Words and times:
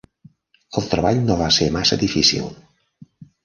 El 0.81 0.87
treball 0.93 1.21
no 1.29 1.37
va 1.43 1.51
ser 1.59 1.69
massa 1.77 2.01
difícil. 2.07 2.51